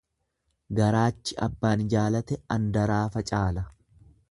Garaachi 0.79 1.37
abbaan 1.47 1.85
jaalate 1.95 2.39
andaraafa 2.57 3.27
caala. 3.31 3.67